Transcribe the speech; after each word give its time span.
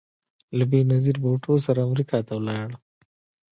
له 0.57 0.63
بېنظیر 0.71 1.17
بوټو 1.23 1.53
سره 1.65 1.79
امریکا 1.89 2.17
ته 2.27 2.33
ولاړ 2.37 2.69